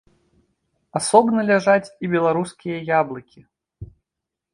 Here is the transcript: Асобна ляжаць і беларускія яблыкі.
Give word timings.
Асобна 0.99 1.43
ляжаць 1.49 1.91
і 2.07 2.09
беларускія 2.13 2.79
яблыкі. 3.01 3.39